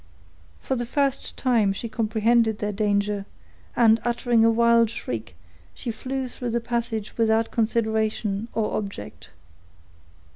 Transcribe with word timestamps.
For 0.61 0.75
the 0.75 0.87
first 0.87 1.37
time 1.37 1.73
she 1.73 1.87
comprehended 1.87 2.57
their 2.57 2.71
danger; 2.71 3.27
and 3.75 4.01
uttering 4.03 4.43
a 4.43 4.49
wild 4.49 4.89
shriek, 4.89 5.35
she 5.75 5.91
flew 5.91 6.27
through 6.27 6.49
the 6.49 6.59
passage 6.59 7.15
without 7.19 7.51
consideration, 7.51 8.47
or 8.53 8.75
object. 8.77 9.29